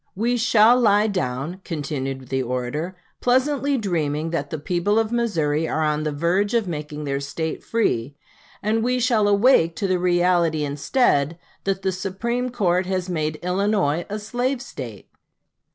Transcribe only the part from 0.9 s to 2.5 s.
down," continued the